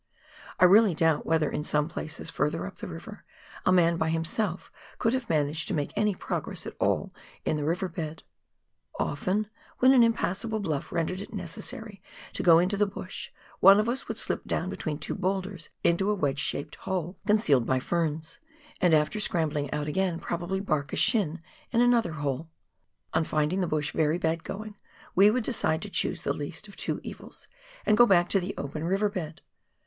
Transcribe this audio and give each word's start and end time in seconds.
I 0.59 0.65
really 0.65 0.95
doubt 0.95 1.27
whether 1.27 1.47
in 1.51 1.63
some 1.63 1.87
places 1.87 2.31
further 2.31 2.65
up 2.65 2.77
the 2.77 2.87
river, 2.87 3.23
a 3.67 3.71
man 3.71 3.97
by 3.97 4.09
himself 4.09 4.71
could 4.97 5.13
have 5.13 5.29
managed 5.29 5.67
to 5.67 5.75
make 5.75 5.93
any 5.95 6.15
progress 6.15 6.65
at 6.65 6.75
all 6.79 7.13
in 7.45 7.55
the 7.55 7.63
river 7.63 7.87
bed. 7.87 8.23
Often, 8.99 9.47
when 9.77 9.93
an 9.93 10.01
impassable 10.01 10.59
bluff 10.59 10.91
rendered 10.91 11.21
it 11.21 11.35
necessary 11.35 12.01
to 12.33 12.41
go 12.41 12.57
into 12.57 12.77
the 12.77 12.87
bush, 12.87 13.29
one 13.59 13.79
of 13.79 13.87
us 13.87 14.07
would 14.07 14.17
slip 14.17 14.43
down 14.45 14.71
between 14.71 14.97
two 14.97 15.13
boulders 15.13 15.69
into 15.83 16.09
a 16.09 16.15
wedge 16.15 16.39
shaped 16.39 16.77
hole, 16.77 17.19
concealed 17.27 17.67
by 17.67 17.77
the 17.77 17.85
ferns, 17.85 18.39
and 18.81 18.95
after 18.95 19.19
scrambling 19.19 19.71
out 19.71 19.87
again, 19.87 20.19
probably" 20.19 20.59
bark" 20.61 20.91
a 20.93 20.95
shin 20.95 21.43
in 21.71 21.79
another 21.79 22.13
hole. 22.13 22.49
On 23.13 23.23
finding 23.23 23.61
the 23.61 23.67
bush 23.67 23.91
very 23.91 24.17
bad 24.17 24.43
going 24.43 24.77
we 25.13 25.29
would 25.29 25.43
decide 25.43 25.83
to 25.83 25.91
choose 25.91 26.23
the 26.23 26.33
least 26.33 26.67
of 26.67 26.75
two 26.75 26.99
evils 27.03 27.45
and 27.85 27.95
go 27.95 28.07
back 28.07 28.29
to 28.29 28.39
the 28.39 28.55
open 28.57 28.83
river 28.83 29.07
bed. 29.07 29.41